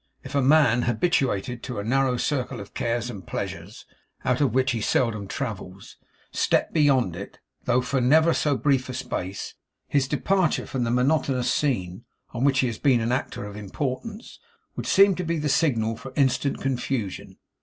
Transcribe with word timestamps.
If 0.23 0.33
a 0.33 0.41
man 0.41 0.81
habituated 0.81 1.61
to 1.61 1.77
a 1.77 1.83
narrow 1.83 2.17
circle 2.17 2.59
of 2.59 2.73
cares 2.73 3.07
and 3.11 3.23
pleasures, 3.27 3.85
out 4.25 4.41
of 4.41 4.51
which 4.51 4.71
he 4.71 4.81
seldom 4.81 5.27
travels, 5.27 5.95
step 6.31 6.73
beyond 6.73 7.15
it, 7.15 7.37
though 7.65 7.81
for 7.81 8.01
never 8.01 8.33
so 8.33 8.57
brief 8.57 8.89
a 8.89 8.95
space, 8.95 9.53
his 9.87 10.07
departure 10.07 10.65
from 10.65 10.85
the 10.85 10.89
monotonous 10.89 11.53
scene 11.53 12.03
on 12.31 12.43
which 12.43 12.61
he 12.61 12.65
has 12.65 12.79
been 12.79 12.99
an 12.99 13.11
actor 13.11 13.45
of 13.45 13.55
importance, 13.55 14.39
would 14.75 14.87
seem 14.87 15.13
to 15.17 15.23
be 15.23 15.37
the 15.37 15.49
signal 15.49 15.95
for 15.95 16.11
instant 16.15 16.59
confusion. 16.59 17.37